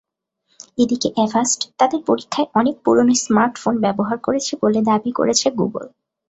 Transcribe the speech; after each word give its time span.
এদিকে 0.77 1.07
অ্যাভাস্ট 1.15 1.61
তাদের 1.79 1.99
পরীক্ষায় 2.07 2.47
অনেক 2.59 2.75
পুরোনো 2.85 3.13
স্মার্টফোন 3.23 3.75
ব্যবহার 3.85 4.17
করেছে 4.19 4.53
বলে 4.63 4.79
দাবি 4.89 5.11
করেছে 5.19 5.47
গুগল। 5.59 5.85